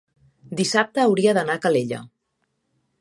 dissabte 0.61 1.03
hauria 1.03 1.35
d'anar 1.39 1.59
a 1.59 1.63
Calella. 1.67 2.01